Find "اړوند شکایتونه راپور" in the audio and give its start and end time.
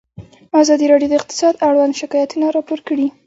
1.67-2.79